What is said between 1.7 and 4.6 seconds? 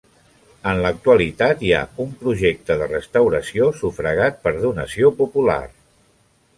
ha un projecte de restauració sufragat per